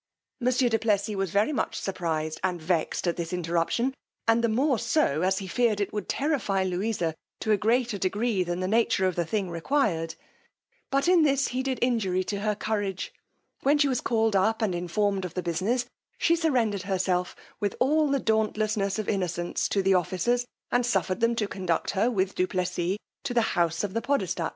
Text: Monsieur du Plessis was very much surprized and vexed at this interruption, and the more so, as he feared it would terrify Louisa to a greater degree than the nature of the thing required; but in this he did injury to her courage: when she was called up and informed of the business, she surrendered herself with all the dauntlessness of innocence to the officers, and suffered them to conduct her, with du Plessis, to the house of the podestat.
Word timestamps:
Monsieur 0.39 0.67
du 0.67 0.79
Plessis 0.79 1.15
was 1.15 1.29
very 1.29 1.53
much 1.53 1.79
surprized 1.79 2.39
and 2.43 2.59
vexed 2.59 3.05
at 3.05 3.17
this 3.17 3.31
interruption, 3.31 3.93
and 4.27 4.43
the 4.43 4.49
more 4.49 4.79
so, 4.79 5.21
as 5.21 5.37
he 5.37 5.45
feared 5.47 5.79
it 5.79 5.93
would 5.93 6.09
terrify 6.09 6.63
Louisa 6.63 7.13
to 7.41 7.51
a 7.51 7.57
greater 7.57 7.99
degree 7.99 8.43
than 8.43 8.61
the 8.61 8.67
nature 8.67 9.05
of 9.05 9.15
the 9.15 9.27
thing 9.27 9.51
required; 9.51 10.15
but 10.89 11.07
in 11.07 11.21
this 11.21 11.49
he 11.49 11.61
did 11.61 11.77
injury 11.83 12.23
to 12.23 12.39
her 12.39 12.55
courage: 12.55 13.13
when 13.61 13.77
she 13.77 13.87
was 13.87 14.01
called 14.01 14.35
up 14.35 14.63
and 14.63 14.73
informed 14.73 15.23
of 15.23 15.35
the 15.35 15.43
business, 15.43 15.85
she 16.17 16.35
surrendered 16.35 16.81
herself 16.81 17.35
with 17.59 17.75
all 17.79 18.07
the 18.09 18.19
dauntlessness 18.19 18.97
of 18.97 19.07
innocence 19.07 19.69
to 19.69 19.83
the 19.83 19.93
officers, 19.93 20.47
and 20.71 20.83
suffered 20.83 21.19
them 21.19 21.35
to 21.35 21.47
conduct 21.47 21.91
her, 21.91 22.09
with 22.09 22.33
du 22.33 22.47
Plessis, 22.47 22.97
to 23.21 23.35
the 23.35 23.41
house 23.53 23.83
of 23.83 23.93
the 23.93 24.01
podestat. 24.01 24.49